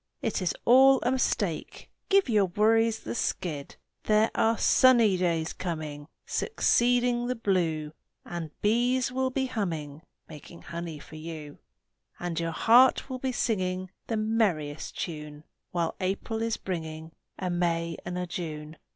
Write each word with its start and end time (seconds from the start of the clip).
It 0.23 0.41
is 0.41 0.55
all 0.65 0.99
a 1.03 1.11
mistake! 1.11 1.87
Give 2.09 2.27
your 2.27 2.45
worries 2.45 3.01
the 3.01 3.13
skid! 3.13 3.75
There 4.05 4.31
are 4.33 4.57
sunny 4.57 5.15
days 5.15 5.53
coming 5.53 6.07
Succeeding 6.25 7.27
the 7.27 7.35
blue 7.35 7.91
And 8.25 8.49
bees 8.63 9.11
will 9.11 9.29
be 9.29 9.45
humming 9.45 10.01
Making 10.27 10.63
honey 10.63 10.97
for 10.97 11.17
you, 11.17 11.59
And 12.19 12.39
your 12.39 12.49
heart 12.49 13.11
will 13.11 13.19
be 13.19 13.31
singing 13.31 13.91
The 14.07 14.17
merriest 14.17 14.97
tune 14.99 15.43
While 15.69 15.93
April 15.99 16.41
is 16.41 16.57
bringing 16.57 17.11
A 17.37 17.51
May 17.51 17.95
and 18.03 18.17
a 18.17 18.25
June! 18.25 18.77